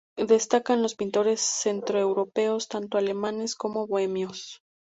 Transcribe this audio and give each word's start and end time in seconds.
Destacan 0.17 0.81
los 0.81 0.95
pintores 0.95 1.41
centroeuropeos, 1.41 2.67
tanto 2.67 2.97
alemanes 2.97 3.53
como 3.55 3.85
bohemios. 3.85 4.63